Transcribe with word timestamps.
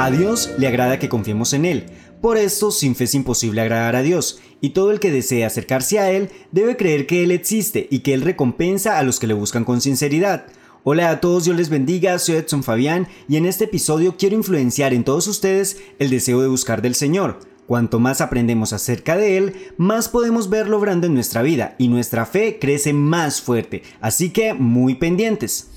A 0.00 0.10
Dios 0.10 0.52
le 0.56 0.66
agrada 0.66 0.98
que 0.98 1.10
confiemos 1.10 1.52
en 1.52 1.66
Él. 1.66 1.84
Por 2.22 2.38
esto, 2.38 2.70
sin 2.70 2.96
fe 2.96 3.04
es 3.04 3.14
imposible 3.14 3.60
agradar 3.60 3.96
a 3.96 4.02
Dios, 4.02 4.40
y 4.62 4.70
todo 4.70 4.92
el 4.92 4.98
que 4.98 5.10
desee 5.10 5.44
acercarse 5.44 5.98
a 5.98 6.10
Él 6.10 6.30
debe 6.52 6.78
creer 6.78 7.06
que 7.06 7.22
Él 7.22 7.30
existe 7.30 7.86
y 7.90 7.98
que 7.98 8.14
Él 8.14 8.22
recompensa 8.22 8.96
a 8.96 9.02
los 9.02 9.20
que 9.20 9.26
le 9.26 9.34
buscan 9.34 9.64
con 9.64 9.82
sinceridad. 9.82 10.46
Hola 10.84 11.10
a 11.10 11.20
todos, 11.20 11.44
Dios 11.44 11.54
les 11.54 11.68
bendiga, 11.68 12.18
soy 12.18 12.36
Edson 12.36 12.62
Fabián 12.64 13.08
y 13.28 13.36
en 13.36 13.44
este 13.44 13.64
episodio 13.64 14.16
quiero 14.16 14.36
influenciar 14.36 14.94
en 14.94 15.04
todos 15.04 15.26
ustedes 15.26 15.82
el 15.98 16.08
deseo 16.08 16.40
de 16.40 16.48
buscar 16.48 16.80
del 16.80 16.94
Señor. 16.94 17.40
Cuanto 17.66 18.00
más 18.00 18.22
aprendemos 18.22 18.72
acerca 18.72 19.18
de 19.18 19.36
Él, 19.36 19.54
más 19.76 20.08
podemos 20.08 20.48
verlo 20.48 20.78
obrando 20.78 21.08
en 21.08 21.14
nuestra 21.14 21.42
vida 21.42 21.74
y 21.76 21.88
nuestra 21.88 22.24
fe 22.24 22.58
crece 22.58 22.94
más 22.94 23.42
fuerte. 23.42 23.82
Así 24.00 24.30
que 24.30 24.54
muy 24.54 24.94
pendientes. 24.94 25.68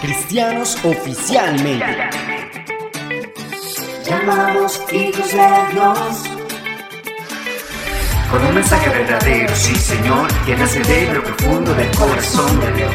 Cristianos 0.00 0.78
oficialmente. 0.84 1.84
Llamados 4.06 4.80
hijos 4.92 5.32
de 5.32 5.38
Dios. 5.72 5.98
Con 8.30 8.46
un 8.46 8.54
mensaje 8.54 8.88
verdadero, 8.90 9.52
sí 9.56 9.74
Señor, 9.74 10.28
que 10.44 10.54
nace 10.56 10.78
de 10.80 11.12
lo 11.12 11.24
profundo 11.24 11.74
del 11.74 11.90
corazón 11.96 12.60
de 12.60 12.72
Dios. 12.72 12.92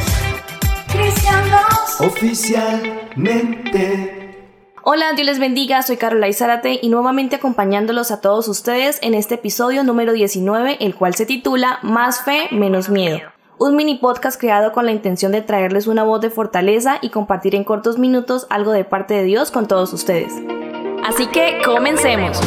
Cristianos. 0.87 1.99
Oficialmente. 1.99 4.47
Hola, 4.83 5.11
Dios 5.13 5.25
les 5.25 5.39
bendiga, 5.39 5.81
soy 5.81 5.97
Carola 5.97 6.31
Zárate 6.31 6.79
y 6.81 6.87
nuevamente 6.87 7.35
acompañándolos 7.35 8.11
a 8.11 8.21
todos 8.21 8.47
ustedes 8.47 8.97
en 9.01 9.13
este 9.13 9.35
episodio 9.35 9.83
número 9.83 10.13
19, 10.13 10.77
el 10.79 10.95
cual 10.95 11.15
se 11.15 11.25
titula 11.25 11.79
Más 11.81 12.23
fe, 12.23 12.47
menos 12.51 12.87
miedo. 12.87 13.19
Un 13.59 13.75
mini 13.75 13.95
podcast 13.95 14.39
creado 14.39 14.71
con 14.71 14.85
la 14.85 14.93
intención 14.93 15.33
de 15.33 15.41
traerles 15.41 15.87
una 15.87 16.03
voz 16.03 16.21
de 16.21 16.29
fortaleza 16.29 16.99
y 17.01 17.09
compartir 17.09 17.53
en 17.53 17.65
cortos 17.65 17.99
minutos 17.99 18.47
algo 18.49 18.71
de 18.71 18.85
parte 18.85 19.13
de 19.13 19.25
Dios 19.25 19.51
con 19.51 19.67
todos 19.67 19.91
ustedes. 19.91 20.31
Así 21.03 21.27
que 21.27 21.61
comencemos. 21.65 22.39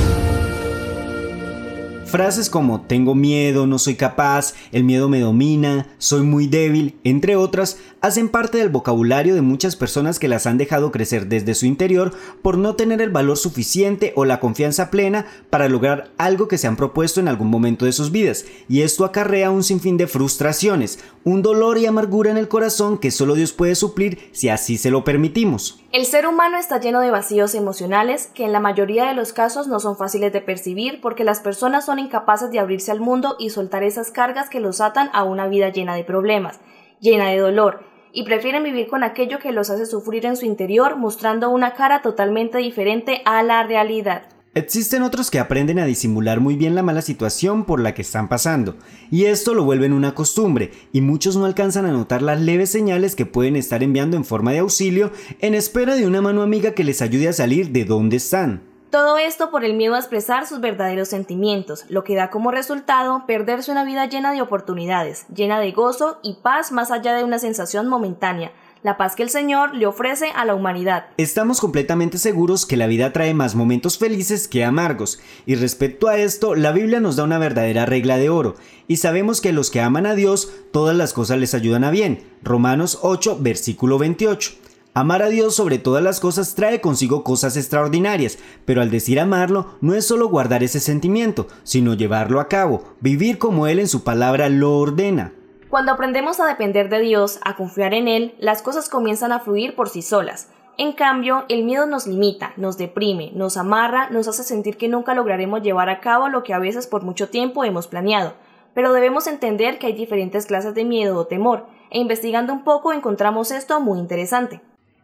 Frases 2.06 2.48
como 2.48 2.82
tengo 2.82 3.16
miedo, 3.16 3.66
no 3.66 3.80
soy 3.80 3.96
capaz, 3.96 4.54
el 4.70 4.84
miedo 4.84 5.08
me 5.08 5.18
domina, 5.18 5.88
soy 5.98 6.22
muy 6.22 6.46
débil, 6.46 6.94
entre 7.02 7.34
otras, 7.34 7.78
hacen 8.02 8.28
parte 8.28 8.58
del 8.58 8.68
vocabulario 8.68 9.34
de 9.34 9.42
muchas 9.42 9.74
personas 9.74 10.20
que 10.20 10.28
las 10.28 10.46
han 10.46 10.56
dejado 10.56 10.92
crecer 10.92 11.26
desde 11.26 11.56
su 11.56 11.66
interior 11.66 12.12
por 12.40 12.56
no 12.56 12.76
tener 12.76 13.00
el 13.00 13.10
valor 13.10 13.36
suficiente 13.36 14.12
o 14.14 14.24
la 14.24 14.38
confianza 14.38 14.92
plena 14.92 15.26
para 15.50 15.68
lograr 15.68 16.12
algo 16.16 16.46
que 16.46 16.56
se 16.56 16.68
han 16.68 16.76
propuesto 16.76 17.18
en 17.18 17.26
algún 17.26 17.50
momento 17.50 17.84
de 17.84 17.92
sus 17.92 18.12
vidas, 18.12 18.44
y 18.68 18.82
esto 18.82 19.04
acarrea 19.04 19.50
un 19.50 19.64
sinfín 19.64 19.96
de 19.96 20.06
frustraciones, 20.06 21.00
un 21.24 21.42
dolor 21.42 21.78
y 21.78 21.86
amargura 21.86 22.30
en 22.30 22.36
el 22.36 22.46
corazón 22.46 22.98
que 22.98 23.10
solo 23.10 23.34
Dios 23.34 23.52
puede 23.52 23.74
suplir 23.74 24.30
si 24.30 24.50
así 24.50 24.78
se 24.78 24.92
lo 24.92 25.02
permitimos. 25.02 25.83
El 25.94 26.06
ser 26.06 26.26
humano 26.26 26.58
está 26.58 26.80
lleno 26.80 26.98
de 26.98 27.12
vacíos 27.12 27.54
emocionales 27.54 28.26
que 28.34 28.44
en 28.44 28.50
la 28.50 28.58
mayoría 28.58 29.06
de 29.06 29.14
los 29.14 29.32
casos 29.32 29.68
no 29.68 29.78
son 29.78 29.96
fáciles 29.96 30.32
de 30.32 30.40
percibir 30.40 31.00
porque 31.00 31.22
las 31.22 31.38
personas 31.38 31.86
son 31.86 32.00
incapaces 32.00 32.50
de 32.50 32.58
abrirse 32.58 32.90
al 32.90 32.98
mundo 32.98 33.36
y 33.38 33.50
soltar 33.50 33.84
esas 33.84 34.10
cargas 34.10 34.50
que 34.50 34.58
los 34.58 34.80
atan 34.80 35.08
a 35.12 35.22
una 35.22 35.46
vida 35.46 35.68
llena 35.68 35.94
de 35.94 36.02
problemas, 36.02 36.58
llena 36.98 37.28
de 37.30 37.38
dolor, 37.38 37.84
y 38.12 38.24
prefieren 38.24 38.64
vivir 38.64 38.88
con 38.88 39.04
aquello 39.04 39.38
que 39.38 39.52
los 39.52 39.70
hace 39.70 39.86
sufrir 39.86 40.26
en 40.26 40.36
su 40.36 40.46
interior, 40.46 40.96
mostrando 40.96 41.48
una 41.50 41.74
cara 41.74 42.02
totalmente 42.02 42.58
diferente 42.58 43.22
a 43.24 43.44
la 43.44 43.62
realidad. 43.62 44.33
Existen 44.56 45.02
otros 45.02 45.32
que 45.32 45.40
aprenden 45.40 45.80
a 45.80 45.84
disimular 45.84 46.38
muy 46.38 46.54
bien 46.54 46.76
la 46.76 46.84
mala 46.84 47.02
situación 47.02 47.64
por 47.64 47.80
la 47.80 47.92
que 47.92 48.02
están 48.02 48.28
pasando, 48.28 48.76
y 49.10 49.24
esto 49.24 49.52
lo 49.52 49.64
vuelven 49.64 49.92
una 49.92 50.14
costumbre, 50.14 50.70
y 50.92 51.00
muchos 51.00 51.34
no 51.34 51.44
alcanzan 51.44 51.86
a 51.86 51.90
notar 51.90 52.22
las 52.22 52.40
leves 52.40 52.70
señales 52.70 53.16
que 53.16 53.26
pueden 53.26 53.56
estar 53.56 53.82
enviando 53.82 54.16
en 54.16 54.24
forma 54.24 54.52
de 54.52 54.60
auxilio 54.60 55.10
en 55.40 55.56
espera 55.56 55.96
de 55.96 56.06
una 56.06 56.22
mano 56.22 56.40
amiga 56.40 56.70
que 56.70 56.84
les 56.84 57.02
ayude 57.02 57.26
a 57.26 57.32
salir 57.32 57.70
de 57.70 57.84
donde 57.84 58.18
están. 58.18 58.62
Todo 58.90 59.18
esto 59.18 59.50
por 59.50 59.64
el 59.64 59.74
miedo 59.74 59.96
a 59.96 59.98
expresar 59.98 60.46
sus 60.46 60.60
verdaderos 60.60 61.08
sentimientos, 61.08 61.84
lo 61.88 62.04
que 62.04 62.14
da 62.14 62.30
como 62.30 62.52
resultado 62.52 63.24
perderse 63.26 63.72
una 63.72 63.84
vida 63.84 64.06
llena 64.06 64.30
de 64.30 64.40
oportunidades, 64.40 65.26
llena 65.34 65.58
de 65.58 65.72
gozo 65.72 66.20
y 66.22 66.34
paz 66.34 66.70
más 66.70 66.92
allá 66.92 67.12
de 67.16 67.24
una 67.24 67.40
sensación 67.40 67.88
momentánea, 67.88 68.52
la 68.84 68.98
paz 68.98 69.16
que 69.16 69.22
el 69.22 69.30
Señor 69.30 69.74
le 69.74 69.86
ofrece 69.86 70.26
a 70.36 70.44
la 70.44 70.54
humanidad. 70.54 71.06
Estamos 71.16 71.58
completamente 71.58 72.18
seguros 72.18 72.66
que 72.66 72.76
la 72.76 72.86
vida 72.86 73.14
trae 73.14 73.32
más 73.32 73.54
momentos 73.54 73.96
felices 73.96 74.46
que 74.46 74.62
amargos, 74.62 75.18
y 75.46 75.54
respecto 75.54 76.08
a 76.08 76.18
esto, 76.18 76.54
la 76.54 76.70
Biblia 76.70 77.00
nos 77.00 77.16
da 77.16 77.24
una 77.24 77.38
verdadera 77.38 77.86
regla 77.86 78.18
de 78.18 78.28
oro, 78.28 78.56
y 78.86 78.98
sabemos 78.98 79.40
que 79.40 79.54
los 79.54 79.70
que 79.70 79.80
aman 79.80 80.04
a 80.04 80.14
Dios, 80.14 80.52
todas 80.70 80.94
las 80.94 81.14
cosas 81.14 81.38
les 81.38 81.54
ayudan 81.54 81.82
a 81.82 81.90
bien. 81.90 82.24
Romanos 82.42 82.98
8, 83.00 83.38
versículo 83.40 83.98
28. 83.98 84.52
Amar 84.92 85.22
a 85.22 85.28
Dios 85.30 85.54
sobre 85.54 85.78
todas 85.78 86.04
las 86.04 86.20
cosas 86.20 86.54
trae 86.54 86.82
consigo 86.82 87.24
cosas 87.24 87.56
extraordinarias, 87.56 88.38
pero 88.66 88.82
al 88.82 88.90
decir 88.90 89.18
amarlo 89.18 89.78
no 89.80 89.94
es 89.94 90.06
solo 90.06 90.28
guardar 90.28 90.62
ese 90.62 90.78
sentimiento, 90.78 91.48
sino 91.62 91.94
llevarlo 91.94 92.38
a 92.38 92.48
cabo, 92.48 92.84
vivir 93.00 93.38
como 93.38 93.66
Él 93.66 93.78
en 93.78 93.88
su 93.88 94.04
palabra 94.04 94.50
lo 94.50 94.76
ordena. 94.76 95.32
Cuando 95.74 95.90
aprendemos 95.90 96.38
a 96.38 96.46
depender 96.46 96.88
de 96.88 97.00
Dios, 97.00 97.40
a 97.42 97.56
confiar 97.56 97.94
en 97.94 98.06
Él, 98.06 98.36
las 98.38 98.62
cosas 98.62 98.88
comienzan 98.88 99.32
a 99.32 99.40
fluir 99.40 99.74
por 99.74 99.88
sí 99.88 100.02
solas. 100.02 100.46
En 100.78 100.92
cambio, 100.92 101.46
el 101.48 101.64
miedo 101.64 101.84
nos 101.84 102.06
limita, 102.06 102.52
nos 102.56 102.78
deprime, 102.78 103.32
nos 103.34 103.56
amarra, 103.56 104.08
nos 104.10 104.28
hace 104.28 104.44
sentir 104.44 104.76
que 104.76 104.86
nunca 104.86 105.14
lograremos 105.14 105.62
llevar 105.62 105.88
a 105.88 105.98
cabo 105.98 106.28
lo 106.28 106.44
que 106.44 106.54
a 106.54 106.60
veces 106.60 106.86
por 106.86 107.02
mucho 107.02 107.28
tiempo 107.28 107.64
hemos 107.64 107.88
planeado. 107.88 108.34
Pero 108.72 108.92
debemos 108.92 109.26
entender 109.26 109.80
que 109.80 109.88
hay 109.88 109.94
diferentes 109.94 110.46
clases 110.46 110.76
de 110.76 110.84
miedo 110.84 111.18
o 111.18 111.26
temor, 111.26 111.66
e 111.90 111.98
investigando 111.98 112.52
un 112.52 112.62
poco 112.62 112.92
encontramos 112.92 113.50
esto 113.50 113.80
muy 113.80 113.98
interesante. 113.98 114.60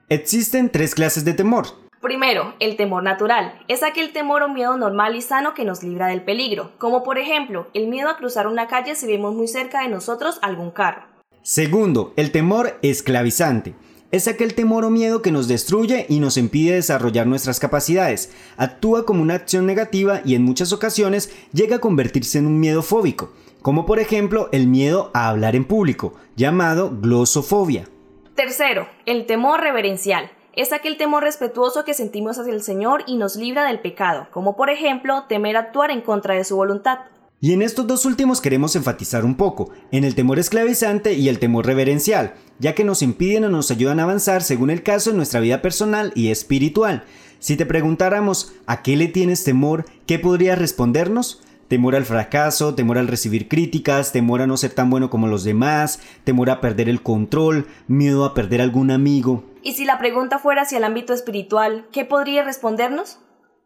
Existen 0.08 0.70
tres 0.70 0.94
clases 0.94 1.24
de 1.24 1.32
temor. 1.32 1.66
Primero, 2.00 2.54
el 2.60 2.76
temor 2.76 3.02
natural. 3.02 3.60
Es 3.68 3.82
aquel 3.82 4.12
temor 4.12 4.42
o 4.42 4.48
miedo 4.48 4.74
normal 4.78 5.16
y 5.16 5.20
sano 5.20 5.52
que 5.52 5.66
nos 5.66 5.82
libra 5.82 6.06
del 6.06 6.22
peligro, 6.22 6.72
como 6.78 7.02
por 7.02 7.18
ejemplo 7.18 7.68
el 7.74 7.88
miedo 7.88 8.08
a 8.08 8.16
cruzar 8.16 8.46
una 8.46 8.68
calle 8.68 8.94
si 8.94 9.06
vemos 9.06 9.34
muy 9.34 9.46
cerca 9.46 9.82
de 9.82 9.88
nosotros 9.88 10.38
algún 10.40 10.70
carro. 10.70 11.02
Segundo, 11.42 12.14
el 12.16 12.32
temor 12.32 12.78
esclavizante. 12.80 13.74
Es 14.12 14.28
aquel 14.28 14.54
temor 14.54 14.84
o 14.84 14.90
miedo 14.90 15.20
que 15.20 15.30
nos 15.30 15.46
destruye 15.46 16.06
y 16.08 16.20
nos 16.20 16.38
impide 16.38 16.74
desarrollar 16.74 17.26
nuestras 17.26 17.60
capacidades. 17.60 18.32
Actúa 18.56 19.04
como 19.04 19.20
una 19.20 19.34
acción 19.34 19.66
negativa 19.66 20.22
y 20.24 20.34
en 20.34 20.42
muchas 20.42 20.72
ocasiones 20.72 21.30
llega 21.52 21.76
a 21.76 21.80
convertirse 21.80 22.38
en 22.38 22.46
un 22.46 22.58
miedo 22.58 22.82
fóbico, 22.82 23.30
como 23.60 23.84
por 23.84 24.00
ejemplo 24.00 24.48
el 24.52 24.68
miedo 24.68 25.10
a 25.12 25.28
hablar 25.28 25.54
en 25.54 25.66
público, 25.66 26.14
llamado 26.34 26.90
glosofobia. 26.98 27.88
Tercero, 28.34 28.88
el 29.04 29.26
temor 29.26 29.60
reverencial. 29.60 30.30
Es 30.52 30.72
aquel 30.72 30.96
temor 30.96 31.22
respetuoso 31.22 31.84
que 31.84 31.94
sentimos 31.94 32.38
hacia 32.38 32.52
el 32.52 32.62
Señor 32.62 33.04
y 33.06 33.16
nos 33.16 33.36
libra 33.36 33.64
del 33.66 33.78
pecado, 33.78 34.26
como 34.32 34.56
por 34.56 34.68
ejemplo 34.68 35.24
temer 35.28 35.56
actuar 35.56 35.92
en 35.92 36.00
contra 36.00 36.34
de 36.34 36.44
su 36.44 36.56
voluntad. 36.56 36.98
Y 37.40 37.52
en 37.52 37.62
estos 37.62 37.86
dos 37.86 38.04
últimos 38.04 38.40
queremos 38.40 38.74
enfatizar 38.74 39.24
un 39.24 39.36
poco, 39.36 39.70
en 39.92 40.04
el 40.04 40.14
temor 40.14 40.38
esclavizante 40.38 41.14
y 41.14 41.28
el 41.28 41.38
temor 41.38 41.66
reverencial, 41.66 42.34
ya 42.58 42.74
que 42.74 42.84
nos 42.84 43.00
impiden 43.00 43.44
o 43.44 43.48
nos 43.48 43.70
ayudan 43.70 44.00
a 44.00 44.02
avanzar 44.02 44.42
según 44.42 44.70
el 44.70 44.82
caso 44.82 45.10
en 45.10 45.16
nuestra 45.16 45.40
vida 45.40 45.62
personal 45.62 46.12
y 46.16 46.30
espiritual. 46.30 47.04
Si 47.38 47.56
te 47.56 47.64
preguntáramos 47.64 48.52
¿a 48.66 48.82
qué 48.82 48.96
le 48.96 49.06
tienes 49.06 49.44
temor? 49.44 49.86
¿Qué 50.06 50.18
podrías 50.18 50.58
respondernos? 50.58 51.42
Temor 51.70 51.94
al 51.94 52.04
fracaso, 52.04 52.74
temor 52.74 52.98
al 52.98 53.06
recibir 53.06 53.46
críticas, 53.46 54.10
temor 54.10 54.42
a 54.42 54.48
no 54.48 54.56
ser 54.56 54.72
tan 54.72 54.90
bueno 54.90 55.08
como 55.08 55.28
los 55.28 55.44
demás, 55.44 56.00
temor 56.24 56.50
a 56.50 56.60
perder 56.60 56.88
el 56.88 57.00
control, 57.00 57.68
miedo 57.86 58.24
a 58.24 58.34
perder 58.34 58.60
algún 58.60 58.90
amigo. 58.90 59.44
Y 59.62 59.74
si 59.74 59.84
la 59.84 59.96
pregunta 59.96 60.40
fuera 60.40 60.62
hacia 60.62 60.78
el 60.78 60.84
ámbito 60.84 61.14
espiritual, 61.14 61.86
¿qué 61.92 62.04
podría 62.04 62.42
respondernos? 62.42 63.20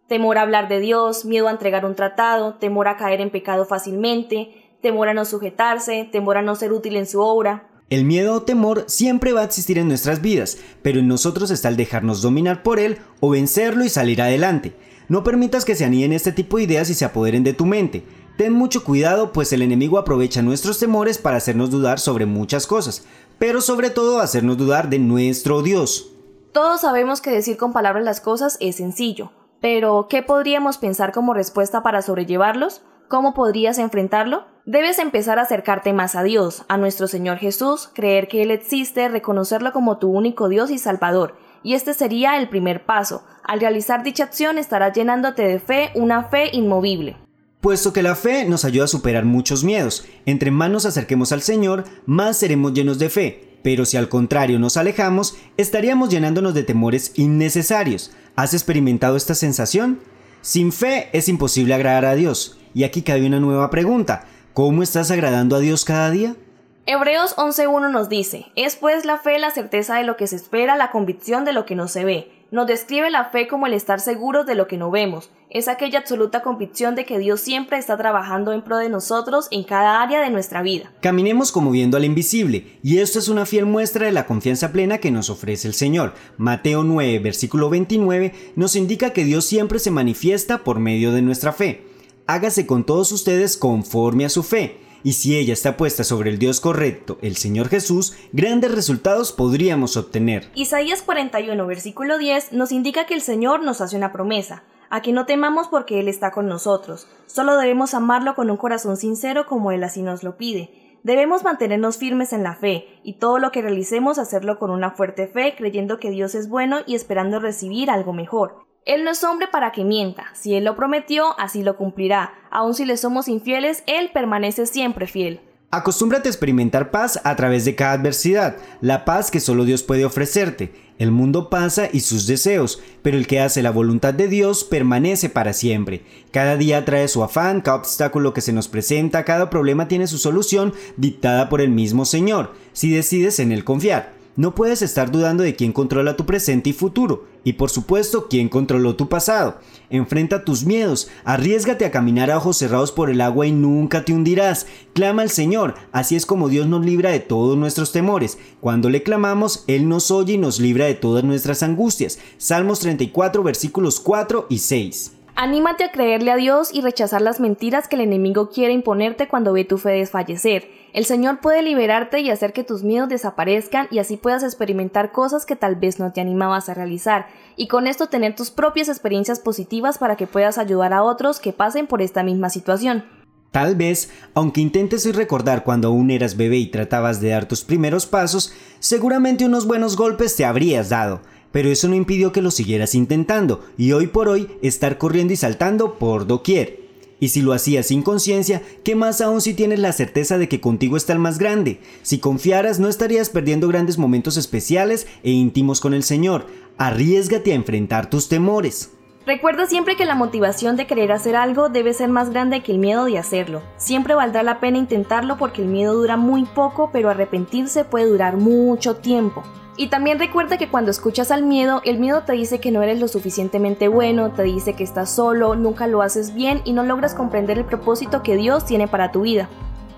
Temor 0.06 0.36
a 0.36 0.42
hablar 0.42 0.68
de 0.68 0.80
Dios, 0.80 1.24
miedo 1.24 1.48
a 1.48 1.50
entregar 1.50 1.86
un 1.86 1.94
tratado, 1.94 2.56
temor 2.56 2.88
a 2.88 2.98
caer 2.98 3.22
en 3.22 3.30
pecado 3.30 3.64
fácilmente, 3.64 4.76
temor 4.82 5.08
a 5.08 5.14
no 5.14 5.24
sujetarse, 5.24 6.06
temor 6.12 6.36
a 6.36 6.42
no 6.42 6.56
ser 6.56 6.74
útil 6.74 6.96
en 6.96 7.06
su 7.06 7.22
obra. 7.22 7.70
El 7.88 8.04
miedo 8.04 8.34
o 8.34 8.42
temor 8.42 8.84
siempre 8.86 9.32
va 9.32 9.40
a 9.40 9.44
existir 9.44 9.78
en 9.78 9.88
nuestras 9.88 10.20
vidas, 10.20 10.58
pero 10.82 11.00
en 11.00 11.08
nosotros 11.08 11.50
está 11.50 11.70
el 11.70 11.78
dejarnos 11.78 12.20
dominar 12.20 12.62
por 12.62 12.80
él 12.80 12.98
o 13.20 13.30
vencerlo 13.30 13.82
y 13.82 13.88
salir 13.88 14.20
adelante. 14.20 14.74
No 15.08 15.22
permitas 15.22 15.64
que 15.64 15.74
se 15.74 15.84
aniden 15.84 16.12
este 16.12 16.32
tipo 16.32 16.56
de 16.56 16.62
ideas 16.64 16.88
y 16.90 16.94
se 16.94 17.04
apoderen 17.04 17.44
de 17.44 17.52
tu 17.52 17.66
mente. 17.66 18.04
Ten 18.36 18.52
mucho 18.52 18.84
cuidado, 18.84 19.32
pues 19.32 19.52
el 19.52 19.62
enemigo 19.62 19.98
aprovecha 19.98 20.42
nuestros 20.42 20.78
temores 20.78 21.18
para 21.18 21.36
hacernos 21.36 21.70
dudar 21.70 22.00
sobre 22.00 22.26
muchas 22.26 22.66
cosas, 22.66 23.06
pero 23.38 23.60
sobre 23.60 23.90
todo 23.90 24.20
hacernos 24.20 24.56
dudar 24.56 24.88
de 24.88 24.98
nuestro 24.98 25.62
Dios. 25.62 26.10
Todos 26.52 26.80
sabemos 26.80 27.20
que 27.20 27.30
decir 27.30 27.56
con 27.56 27.72
palabras 27.72 28.04
las 28.04 28.20
cosas 28.20 28.56
es 28.60 28.76
sencillo, 28.76 29.32
pero 29.60 30.06
¿qué 30.08 30.22
podríamos 30.22 30.78
pensar 30.78 31.12
como 31.12 31.34
respuesta 31.34 31.82
para 31.82 32.02
sobrellevarlos? 32.02 32.82
¿Cómo 33.08 33.34
podrías 33.34 33.78
enfrentarlo? 33.78 34.46
Debes 34.64 34.98
empezar 34.98 35.38
a 35.38 35.42
acercarte 35.42 35.92
más 35.92 36.16
a 36.16 36.22
Dios, 36.22 36.64
a 36.68 36.78
nuestro 36.78 37.06
Señor 37.06 37.36
Jesús, 37.36 37.90
creer 37.94 38.28
que 38.28 38.42
Él 38.42 38.50
existe, 38.50 39.08
reconocerlo 39.08 39.72
como 39.72 39.98
tu 39.98 40.10
único 40.10 40.48
Dios 40.48 40.70
y 40.70 40.78
Salvador, 40.78 41.36
y 41.64 41.74
este 41.74 41.94
sería 41.94 42.38
el 42.38 42.48
primer 42.48 42.84
paso. 42.84 43.24
Al 43.42 43.58
realizar 43.58 44.04
dicha 44.04 44.22
acción 44.22 44.58
estarás 44.58 44.94
llenándote 44.94 45.42
de 45.42 45.58
fe, 45.58 45.90
una 45.96 46.24
fe 46.24 46.50
inmovible. 46.52 47.16
Puesto 47.60 47.92
que 47.92 48.02
la 48.02 48.14
fe 48.14 48.44
nos 48.44 48.64
ayuda 48.64 48.84
a 48.84 48.88
superar 48.88 49.24
muchos 49.24 49.64
miedos, 49.64 50.04
entre 50.26 50.52
más 50.52 50.70
nos 50.70 50.84
acerquemos 50.84 51.32
al 51.32 51.40
Señor, 51.42 51.84
más 52.04 52.36
seremos 52.36 52.74
llenos 52.74 52.98
de 52.98 53.08
fe, 53.08 53.58
pero 53.62 53.86
si 53.86 53.96
al 53.96 54.10
contrario 54.10 54.58
nos 54.58 54.76
alejamos, 54.76 55.36
estaríamos 55.56 56.10
llenándonos 56.10 56.52
de 56.52 56.62
temores 56.62 57.12
innecesarios. 57.14 58.12
¿Has 58.36 58.52
experimentado 58.52 59.16
esta 59.16 59.34
sensación? 59.34 60.00
Sin 60.42 60.72
fe 60.72 61.08
es 61.14 61.30
imposible 61.30 61.72
agradar 61.72 62.04
a 62.04 62.14
Dios. 62.14 62.58
Y 62.74 62.84
aquí 62.84 63.00
cabe 63.00 63.26
una 63.26 63.40
nueva 63.40 63.70
pregunta. 63.70 64.26
¿Cómo 64.52 64.82
estás 64.82 65.10
agradando 65.10 65.56
a 65.56 65.60
Dios 65.60 65.86
cada 65.86 66.10
día? 66.10 66.36
Hebreos 66.86 67.34
11.1 67.36 67.90
nos 67.90 68.10
dice, 68.10 68.44
es 68.56 68.76
pues 68.76 69.06
la 69.06 69.16
fe 69.16 69.38
la 69.38 69.50
certeza 69.50 69.96
de 69.96 70.04
lo 70.04 70.18
que 70.18 70.26
se 70.26 70.36
espera, 70.36 70.76
la 70.76 70.90
convicción 70.90 71.46
de 71.46 71.54
lo 71.54 71.64
que 71.64 71.74
no 71.74 71.88
se 71.88 72.04
ve. 72.04 72.30
Nos 72.50 72.66
describe 72.66 73.10
la 73.10 73.30
fe 73.30 73.48
como 73.48 73.66
el 73.66 73.72
estar 73.72 74.00
seguros 74.00 74.44
de 74.44 74.54
lo 74.54 74.66
que 74.66 74.76
no 74.76 74.90
vemos. 74.90 75.30
Es 75.48 75.66
aquella 75.68 76.00
absoluta 76.00 76.42
convicción 76.42 76.94
de 76.94 77.06
que 77.06 77.18
Dios 77.18 77.40
siempre 77.40 77.78
está 77.78 77.96
trabajando 77.96 78.52
en 78.52 78.60
pro 78.60 78.76
de 78.76 78.90
nosotros 78.90 79.48
en 79.50 79.64
cada 79.64 80.02
área 80.02 80.20
de 80.20 80.28
nuestra 80.28 80.60
vida. 80.60 80.92
Caminemos 81.00 81.52
como 81.52 81.70
viendo 81.70 81.96
al 81.96 82.04
invisible, 82.04 82.78
y 82.82 82.98
esto 82.98 83.18
es 83.18 83.28
una 83.28 83.46
fiel 83.46 83.64
muestra 83.64 84.04
de 84.04 84.12
la 84.12 84.26
confianza 84.26 84.70
plena 84.70 84.98
que 84.98 85.10
nos 85.10 85.30
ofrece 85.30 85.66
el 85.66 85.74
Señor. 85.74 86.12
Mateo 86.36 86.84
9, 86.84 87.18
versículo 87.18 87.70
29, 87.70 88.34
nos 88.56 88.76
indica 88.76 89.14
que 89.14 89.24
Dios 89.24 89.46
siempre 89.46 89.78
se 89.78 89.90
manifiesta 89.90 90.58
por 90.58 90.80
medio 90.80 91.12
de 91.12 91.22
nuestra 91.22 91.52
fe. 91.54 91.86
Hágase 92.26 92.66
con 92.66 92.84
todos 92.84 93.10
ustedes 93.10 93.56
conforme 93.56 94.26
a 94.26 94.28
su 94.28 94.42
fe. 94.42 94.83
Y 95.04 95.12
si 95.12 95.36
ella 95.36 95.52
está 95.52 95.76
puesta 95.76 96.02
sobre 96.02 96.30
el 96.30 96.38
Dios 96.38 96.62
correcto, 96.62 97.18
el 97.20 97.36
Señor 97.36 97.68
Jesús, 97.68 98.16
grandes 98.32 98.74
resultados 98.74 99.32
podríamos 99.32 99.98
obtener. 99.98 100.48
Isaías 100.54 101.02
41, 101.02 101.66
versículo 101.66 102.16
10 102.16 102.54
nos 102.54 102.72
indica 102.72 103.04
que 103.04 103.12
el 103.12 103.20
Señor 103.20 103.62
nos 103.62 103.82
hace 103.82 103.98
una 103.98 104.12
promesa, 104.12 104.64
a 104.88 105.02
que 105.02 105.12
no 105.12 105.26
temamos 105.26 105.68
porque 105.68 106.00
Él 106.00 106.08
está 106.08 106.30
con 106.30 106.46
nosotros, 106.46 107.06
solo 107.26 107.58
debemos 107.58 107.92
amarlo 107.92 108.34
con 108.34 108.48
un 108.48 108.56
corazón 108.56 108.96
sincero 108.96 109.44
como 109.46 109.72
Él 109.72 109.84
así 109.84 110.00
nos 110.00 110.22
lo 110.22 110.38
pide. 110.38 110.98
Debemos 111.02 111.44
mantenernos 111.44 111.98
firmes 111.98 112.32
en 112.32 112.42
la 112.42 112.54
fe, 112.54 112.88
y 113.02 113.18
todo 113.18 113.38
lo 113.38 113.52
que 113.52 113.60
realicemos 113.60 114.18
hacerlo 114.18 114.58
con 114.58 114.70
una 114.70 114.92
fuerte 114.92 115.28
fe, 115.28 115.54
creyendo 115.54 115.98
que 115.98 116.08
Dios 116.08 116.34
es 116.34 116.48
bueno 116.48 116.78
y 116.86 116.94
esperando 116.94 117.40
recibir 117.40 117.90
algo 117.90 118.14
mejor. 118.14 118.64
Él 118.86 119.02
no 119.02 119.12
es 119.12 119.24
hombre 119.24 119.48
para 119.50 119.72
que 119.72 119.82
mienta. 119.82 120.26
Si 120.34 120.54
Él 120.54 120.64
lo 120.64 120.76
prometió, 120.76 121.38
así 121.38 121.62
lo 121.62 121.78
cumplirá. 121.78 122.34
Aun 122.50 122.74
si 122.74 122.84
le 122.84 122.98
somos 122.98 123.28
infieles, 123.28 123.82
Él 123.86 124.10
permanece 124.12 124.66
siempre 124.66 125.06
fiel. 125.06 125.40
Acostúmbrate 125.70 126.28
a 126.28 126.30
experimentar 126.30 126.90
paz 126.90 127.18
a 127.24 127.34
través 127.34 127.64
de 127.64 127.74
cada 127.74 127.92
adversidad, 127.92 128.56
la 128.80 129.04
paz 129.04 129.30
que 129.30 129.40
solo 129.40 129.64
Dios 129.64 129.82
puede 129.82 130.04
ofrecerte. 130.04 130.72
El 130.98 131.10
mundo 131.10 131.48
pasa 131.50 131.88
y 131.92 132.00
sus 132.00 132.26
deseos, 132.26 132.80
pero 133.02 133.16
el 133.16 133.26
que 133.26 133.40
hace 133.40 133.62
la 133.62 133.70
voluntad 133.72 134.14
de 134.14 134.28
Dios 134.28 134.62
permanece 134.62 135.30
para 135.30 135.54
siempre. 135.54 136.04
Cada 136.30 136.56
día 136.56 136.84
trae 136.84 137.08
su 137.08 137.24
afán, 137.24 137.62
cada 137.62 137.78
obstáculo 137.78 138.34
que 138.34 138.42
se 138.42 138.52
nos 138.52 138.68
presenta, 138.68 139.24
cada 139.24 139.50
problema 139.50 139.88
tiene 139.88 140.06
su 140.06 140.18
solución 140.18 140.74
dictada 140.96 141.48
por 141.48 141.60
el 141.60 141.70
mismo 141.70 142.04
Señor, 142.04 142.52
si 142.72 142.90
decides 142.90 143.40
en 143.40 143.50
Él 143.50 143.64
confiar. 143.64 144.12
No 144.36 144.56
puedes 144.56 144.82
estar 144.82 145.12
dudando 145.12 145.44
de 145.44 145.54
quién 145.54 145.72
controla 145.72 146.16
tu 146.16 146.26
presente 146.26 146.70
y 146.70 146.72
futuro, 146.72 147.26
y 147.44 147.52
por 147.52 147.70
supuesto 147.70 148.26
quién 148.28 148.48
controló 148.48 148.96
tu 148.96 149.08
pasado. 149.08 149.58
Enfrenta 149.90 150.44
tus 150.44 150.64
miedos, 150.64 151.08
arriesgate 151.24 151.84
a 151.84 151.92
caminar 151.92 152.32
a 152.32 152.38
ojos 152.38 152.56
cerrados 152.56 152.90
por 152.90 153.10
el 153.10 153.20
agua 153.20 153.46
y 153.46 153.52
nunca 153.52 154.04
te 154.04 154.12
hundirás. 154.12 154.66
Clama 154.92 155.22
al 155.22 155.30
Señor, 155.30 155.76
así 155.92 156.16
es 156.16 156.26
como 156.26 156.48
Dios 156.48 156.66
nos 156.66 156.84
libra 156.84 157.10
de 157.10 157.20
todos 157.20 157.56
nuestros 157.56 157.92
temores. 157.92 158.36
Cuando 158.60 158.90
le 158.90 159.04
clamamos, 159.04 159.62
Él 159.68 159.88
nos 159.88 160.10
oye 160.10 160.32
y 160.32 160.38
nos 160.38 160.58
libra 160.58 160.86
de 160.86 160.94
todas 160.94 161.22
nuestras 161.22 161.62
angustias. 161.62 162.18
Salmos 162.36 162.80
34 162.80 163.44
versículos 163.44 164.00
4 164.00 164.46
y 164.48 164.58
6. 164.58 165.12
Anímate 165.36 165.82
a 165.82 165.90
creerle 165.90 166.30
a 166.30 166.36
Dios 166.36 166.72
y 166.72 166.80
rechazar 166.80 167.20
las 167.20 167.40
mentiras 167.40 167.88
que 167.88 167.96
el 167.96 168.02
enemigo 168.02 168.50
quiere 168.50 168.72
imponerte 168.72 169.26
cuando 169.26 169.52
ve 169.52 169.64
tu 169.64 169.78
fe 169.78 169.90
desfallecer. 169.90 170.70
El 170.92 171.06
Señor 171.06 171.40
puede 171.40 171.60
liberarte 171.60 172.20
y 172.20 172.30
hacer 172.30 172.52
que 172.52 172.62
tus 172.62 172.84
miedos 172.84 173.08
desaparezcan 173.08 173.88
y 173.90 173.98
así 173.98 174.16
puedas 174.16 174.44
experimentar 174.44 175.10
cosas 175.10 175.44
que 175.44 175.56
tal 175.56 175.74
vez 175.74 175.98
no 175.98 176.12
te 176.12 176.20
animabas 176.20 176.68
a 176.68 176.74
realizar, 176.74 177.26
y 177.56 177.66
con 177.66 177.88
esto 177.88 178.06
tener 178.06 178.36
tus 178.36 178.52
propias 178.52 178.88
experiencias 178.88 179.40
positivas 179.40 179.98
para 179.98 180.14
que 180.14 180.28
puedas 180.28 180.56
ayudar 180.56 180.92
a 180.92 181.02
otros 181.02 181.40
que 181.40 181.52
pasen 181.52 181.88
por 181.88 182.00
esta 182.00 182.22
misma 182.22 182.48
situación. 182.48 183.04
Tal 183.50 183.74
vez, 183.74 184.12
aunque 184.34 184.60
intentes 184.60 185.12
recordar 185.16 185.64
cuando 185.64 185.88
aún 185.88 186.12
eras 186.12 186.36
bebé 186.36 186.58
y 186.58 186.70
tratabas 186.70 187.20
de 187.20 187.30
dar 187.30 187.46
tus 187.46 187.64
primeros 187.64 188.06
pasos, 188.06 188.52
seguramente 188.78 189.44
unos 189.44 189.66
buenos 189.66 189.96
golpes 189.96 190.36
te 190.36 190.44
habrías 190.44 190.90
dado 190.90 191.22
pero 191.54 191.70
eso 191.70 191.86
no 191.86 191.94
impidió 191.94 192.32
que 192.32 192.42
lo 192.42 192.50
siguieras 192.50 192.96
intentando 192.96 193.64
y 193.78 193.92
hoy 193.92 194.08
por 194.08 194.28
hoy 194.28 194.48
estar 194.60 194.98
corriendo 194.98 195.32
y 195.32 195.36
saltando 195.36 195.94
por 196.00 196.26
doquier. 196.26 196.80
Y 197.20 197.28
si 197.28 197.42
lo 197.42 197.52
hacías 197.52 197.86
sin 197.86 198.02
conciencia, 198.02 198.60
¿qué 198.82 198.96
más 198.96 199.20
aún 199.20 199.40
si 199.40 199.54
tienes 199.54 199.78
la 199.78 199.92
certeza 199.92 200.36
de 200.36 200.48
que 200.48 200.60
contigo 200.60 200.96
está 200.96 201.12
el 201.12 201.20
más 201.20 201.38
grande? 201.38 201.78
Si 202.02 202.18
confiaras, 202.18 202.80
no 202.80 202.88
estarías 202.88 203.30
perdiendo 203.30 203.68
grandes 203.68 203.98
momentos 203.98 204.36
especiales 204.36 205.06
e 205.22 205.30
íntimos 205.30 205.80
con 205.80 205.94
el 205.94 206.02
Señor. 206.02 206.48
Arriesgate 206.76 207.52
a 207.52 207.54
enfrentar 207.54 208.10
tus 208.10 208.28
temores. 208.28 208.90
Recuerda 209.24 209.66
siempre 209.66 209.94
que 209.94 210.06
la 210.06 210.16
motivación 210.16 210.74
de 210.74 210.88
querer 210.88 211.12
hacer 211.12 211.36
algo 211.36 211.68
debe 211.68 211.94
ser 211.94 212.08
más 212.08 212.30
grande 212.30 212.64
que 212.64 212.72
el 212.72 212.78
miedo 212.78 213.04
de 213.04 213.16
hacerlo. 213.16 213.62
Siempre 213.76 214.16
valdrá 214.16 214.42
la 214.42 214.58
pena 214.58 214.78
intentarlo 214.78 215.38
porque 215.38 215.62
el 215.62 215.68
miedo 215.68 215.94
dura 215.94 216.16
muy 216.16 216.46
poco, 216.46 216.90
pero 216.92 217.10
arrepentirse 217.10 217.84
puede 217.84 218.06
durar 218.06 218.38
mucho 218.38 218.96
tiempo. 218.96 219.44
Y 219.76 219.88
también 219.88 220.20
recuerda 220.20 220.56
que 220.56 220.68
cuando 220.68 220.92
escuchas 220.92 221.32
al 221.32 221.42
miedo, 221.42 221.82
el 221.84 221.98
miedo 221.98 222.22
te 222.22 222.32
dice 222.34 222.60
que 222.60 222.70
no 222.70 222.82
eres 222.82 223.00
lo 223.00 223.08
suficientemente 223.08 223.88
bueno, 223.88 224.30
te 224.30 224.44
dice 224.44 224.74
que 224.74 224.84
estás 224.84 225.10
solo, 225.10 225.56
nunca 225.56 225.88
lo 225.88 226.00
haces 226.00 226.32
bien 226.32 226.60
y 226.64 226.72
no 226.72 226.84
logras 226.84 227.14
comprender 227.14 227.58
el 227.58 227.64
propósito 227.64 228.22
que 228.22 228.36
Dios 228.36 228.64
tiene 228.64 228.86
para 228.86 229.10
tu 229.10 229.22
vida. 229.22 229.48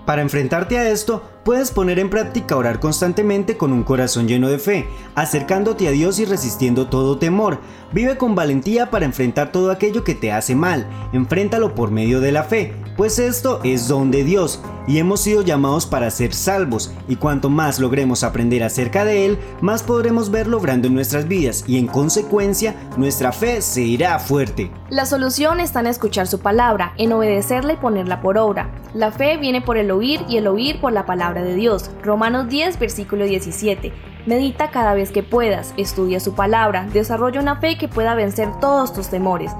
Para 0.05 0.23
enfrentarte 0.23 0.79
a 0.79 0.89
esto, 0.89 1.21
puedes 1.47 1.71
poner 1.71 1.97
en 1.97 2.09
práctica 2.09 2.57
orar 2.57 2.81
constantemente 2.81 3.55
con 3.55 3.71
un 3.71 3.83
corazón 3.83 4.27
lleno 4.27 4.49
de 4.49 4.59
fe, 4.59 4.85
acercándote 5.15 5.87
a 5.87 5.91
Dios 5.91 6.19
y 6.19 6.25
resistiendo 6.25 6.87
todo 6.87 7.19
temor. 7.19 7.59
Vive 7.93 8.17
con 8.17 8.35
valentía 8.35 8.89
para 8.91 9.05
enfrentar 9.05 9.53
todo 9.53 9.71
aquello 9.71 10.03
que 10.03 10.13
te 10.13 10.33
hace 10.33 10.55
mal. 10.55 10.85
Enfréntalo 11.13 11.73
por 11.73 11.89
medio 11.89 12.19
de 12.19 12.33
la 12.33 12.43
fe, 12.43 12.75
pues 12.97 13.17
esto 13.17 13.61
es 13.63 13.87
don 13.87 14.11
de 14.11 14.25
Dios 14.25 14.61
y 14.87 14.99
hemos 14.99 15.19
sido 15.19 15.41
llamados 15.41 15.85
para 15.85 16.09
ser 16.09 16.33
salvos, 16.33 16.93
y 17.07 17.17
cuanto 17.17 17.49
más 17.49 17.77
logremos 17.79 18.23
aprender 18.23 18.63
acerca 18.63 19.03
de 19.03 19.25
Él, 19.25 19.37
más 19.61 19.83
podremos 19.83 20.31
verlo 20.31 20.57
obrando 20.57 20.87
en 20.87 20.95
nuestras 20.95 21.27
vidas 21.27 21.65
y 21.67 21.77
en 21.77 21.87
consecuencia 21.87 22.73
nuestra 22.95 23.33
fe 23.33 23.61
se 23.61 23.81
irá 23.81 24.17
fuerte. 24.17 24.71
La 24.89 25.05
solución 25.05 25.59
está 25.59 25.81
en 25.81 25.87
escuchar 25.87 26.27
su 26.27 26.39
palabra, 26.39 26.93
en 26.97 27.11
obedecerla 27.11 27.73
y 27.73 27.77
ponerla 27.77 28.21
por 28.21 28.37
obra. 28.37 28.71
La 28.93 29.11
fe 29.11 29.37
viene 29.37 29.61
por 29.61 29.77
el 29.77 29.91
oír 29.91 30.21
y 30.29 30.37
el 30.37 30.47
oír 30.47 30.79
por 30.79 30.93
la 30.93 31.05
palabra 31.05 31.36
de 31.43 31.55
Dios. 31.55 31.91
Romanos 32.03 32.47
10, 32.49 32.79
versículo 32.79 33.25
17. 33.25 33.93
Medita 34.25 34.71
cada 34.71 34.93
vez 34.93 35.11
que 35.11 35.23
puedas, 35.23 35.73
estudia 35.77 36.19
su 36.19 36.35
palabra, 36.35 36.87
desarrolla 36.91 37.39
una 37.39 37.57
fe 37.57 37.77
que 37.77 37.87
pueda 37.87 38.15
vencer 38.15 38.49
todos 38.59 38.93
tus 38.93 39.07
temores 39.07 39.51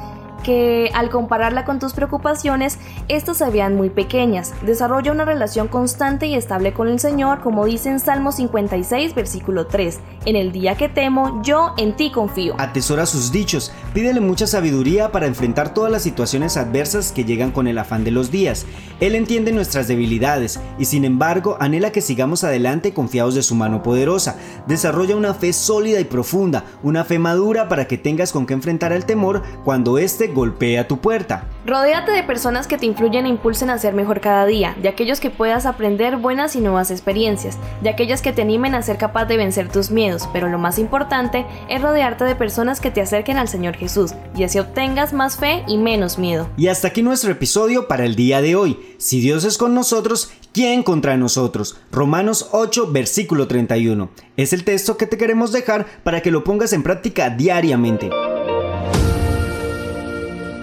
que 0.48 0.90
al 0.94 1.10
compararla 1.10 1.66
con 1.66 1.78
tus 1.78 1.92
preocupaciones, 1.94 2.80
estas 3.10 3.38
se 3.38 3.50
vean 3.50 3.75
muy 3.75 3.90
pequeñas. 3.90 4.54
Desarrolla 4.62 5.12
una 5.12 5.25
relación 5.25 5.68
constante 5.68 6.28
y 6.28 6.36
estable 6.36 6.74
con 6.74 6.88
el 6.88 7.00
Señor, 7.00 7.42
como 7.42 7.66
dice 7.66 7.90
en 7.90 8.00
Salmo 8.00 8.32
56, 8.32 9.13
versículo 9.13 9.68
3. 9.68 10.00
En 10.25 10.38
el 10.38 10.54
día 10.54 10.75
que 10.75 10.88
temo, 10.88 11.42
yo 11.44 11.74
en 11.78 11.98
ti 11.98 12.12
confío. 12.12 12.56
Atesora 12.58 13.06
sus 13.06 13.32
dichos, 13.32 13.74
pídele 13.94 14.20
mucha 14.20 14.48
sabiduría 14.48 15.12
para 15.12 15.27
enfrentar 15.27 15.74
todas 15.74 15.91
las 15.91 16.03
situaciones 16.03 16.58
adversas 16.58 17.12
que 17.12 17.25
llegan 17.25 17.51
con 17.51 17.67
el 17.67 17.77
afán 17.77 18.03
de 18.03 18.12
los 18.12 18.32
días. 18.32 18.65
Él 19.00 19.15
entiende 19.15 19.51
nuestras 19.51 19.88
debilidades 19.88 20.60
y 20.79 20.86
sin 20.86 21.06
embargo 21.06 21.58
anhela 21.60 21.91
que 21.91 22.01
sigamos 22.01 22.44
adelante 22.44 22.94
confiados 22.94 23.36
de 23.36 23.44
su 23.44 23.56
mano 23.56 23.84
poderosa. 23.84 24.38
Desarrolla 24.67 25.15
una 25.15 25.34
fe 25.34 25.53
sólida 25.53 26.00
y 26.00 26.06
profunda, 26.06 26.65
una 26.84 27.06
fe 27.06 27.20
madura 27.20 27.67
para 27.67 27.88
que 27.88 27.98
tengas 27.98 28.32
con 28.32 28.46
qué 28.46 28.53
enfrentar 28.53 28.91
el 28.91 29.06
temor 29.06 29.44
cuando 29.63 29.98
éste 29.98 30.27
golpea 30.27 30.88
tu 30.88 31.00
puerta. 31.00 31.48
Rodéate 31.68 32.14
de 32.14 32.24
personas 32.24 32.66
que 32.66 32.78
te 32.78 32.86
influyen 32.86 33.26
e 33.26 33.30
impulsen 33.30 33.70
a 33.70 33.78
ser 33.78 33.94
mejor 33.94 34.22
cada 34.22 34.46
día, 34.46 34.74
de 34.82 34.88
aquellos 34.88 35.20
que 35.20 35.30
puedas 35.30 35.66
aprender 35.66 36.16
buenas 36.16 36.56
y 36.56 36.62
nuevas 36.62 36.92
experiencias, 36.92 37.58
de 37.82 37.90
aquellos 37.90 38.22
que 38.22 38.32
te 38.32 38.42
animen 38.42 38.74
a 38.74 38.82
ser 38.82 38.98
capaz 38.98 39.26
de 39.26 39.36
vencer 39.36 39.68
tus 39.68 39.92
miedos, 39.92 40.30
pero 40.32 40.48
lo 40.48 40.60
más 40.60 40.80
importante 40.80 41.46
es 41.68 41.82
rodearte 41.82 42.24
de 42.24 42.36
personas 42.36 42.80
que 42.80 42.90
te 42.90 43.02
acerquen 43.02 43.38
al 43.38 43.50
Señor 43.50 43.76
Jesús, 43.76 44.14
y 44.34 44.46
así 44.46 44.60
obtengas 44.60 45.12
más 45.12 45.36
fe 45.36 45.66
y 45.68 45.78
menos 45.78 46.18
miedo. 46.18 46.48
Y 46.56 46.70
hasta 46.70 46.88
aquí 46.88 47.02
nuestro 47.02 47.34
episodio 47.34 47.90
para 47.90 48.06
el 48.06 48.16
día 48.16 48.42
de 48.42 48.56
hoy. 48.56 48.80
Si 48.98 49.20
Dios 49.20 49.44
es 49.44 49.58
con 49.58 49.76
nosotros, 49.76 50.32
¿quién 50.54 50.84
contra 50.84 51.18
nosotros? 51.18 51.78
Romanos 51.92 52.48
8, 52.54 52.94
versículo 52.94 53.46
31. 53.46 54.10
Es 54.38 54.54
el 54.54 54.64
texto 54.64 54.96
que 54.96 55.06
te 55.06 55.18
queremos 55.18 55.52
dejar 55.52 55.86
para 56.06 56.22
que 56.22 56.32
lo 56.32 56.46
pongas 56.46 56.72
en 56.72 56.84
práctica 56.84 57.30
diariamente. 57.30 58.10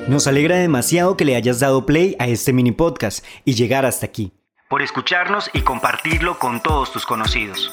Nos 0.07 0.27
alegra 0.27 0.57
demasiado 0.57 1.17
que 1.17 1.25
le 1.25 1.35
hayas 1.35 1.61
dado 1.61 1.87
play 1.87 2.15
a 2.19 2.27
este 2.27 2.53
mini 2.53 2.73
podcast 2.73 3.25
y 3.47 3.55
llegar 3.55 3.87
hasta 3.87 4.05
aquí. 4.05 4.33
Por 4.69 4.83
escucharnos 4.83 5.49
y 5.55 5.63
compartirlo 5.63 6.39
con 6.39 6.63
todos 6.63 6.93
tus 6.93 7.07
conocidos. 7.07 7.73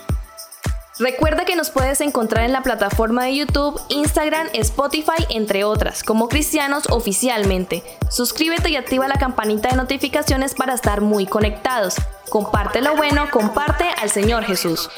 Recuerda 0.98 1.44
que 1.44 1.58
nos 1.58 1.72
puedes 1.72 2.00
encontrar 2.00 2.46
en 2.46 2.54
la 2.54 2.64
plataforma 2.64 3.26
de 3.26 3.36
YouTube, 3.36 3.82
Instagram, 3.90 4.48
Spotify, 4.54 5.26
entre 5.30 5.66
otras, 5.66 6.04
como 6.04 6.30
Cristianos 6.30 6.86
oficialmente. 6.90 7.84
Suscríbete 8.10 8.70
y 8.70 8.78
activa 8.78 9.10
la 9.10 9.20
campanita 9.20 9.70
de 9.70 9.76
notificaciones 9.76 10.54
para 10.54 10.74
estar 10.74 11.02
muy 11.02 11.26
conectados. 11.26 11.96
Comparte 12.30 12.82
lo 12.82 12.96
bueno, 12.96 13.30
comparte 13.30 13.86
al 14.02 14.10
Señor 14.10 14.46
Jesús. 14.46 14.90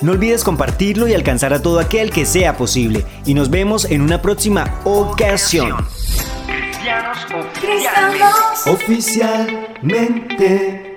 No 0.00 0.12
olvides 0.12 0.42
compartirlo 0.42 1.06
y 1.06 1.14
alcanzar 1.14 1.52
a 1.52 1.62
todo 1.62 1.78
aquel 1.78 2.10
que 2.10 2.26
sea 2.26 2.56
posible. 2.56 3.04
Y 3.24 3.34
nos 3.34 3.50
vemos 3.50 3.84
en 3.84 4.00
una 4.00 4.20
próxima 4.20 4.80
ocasión. 4.84 5.76
Cristianos 6.80 7.26
Cristianos. 7.60 8.66
Oficialmente. 8.66 10.89